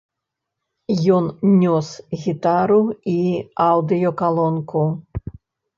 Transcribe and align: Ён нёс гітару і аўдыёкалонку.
Ён 1.17 1.25
нёс 1.59 1.91
гітару 2.23 2.81
і 3.15 3.17
аўдыёкалонку. 3.71 4.81